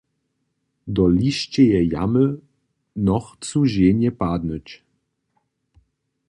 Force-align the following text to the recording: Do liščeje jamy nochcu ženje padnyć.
Do 0.95 1.03
liščeje 1.17 1.81
jamy 1.93 2.25
nochcu 3.09 3.59
ženje 3.75 4.11
padnyć. 4.23 4.67